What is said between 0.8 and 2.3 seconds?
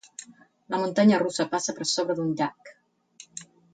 muntanya russa passa per sobre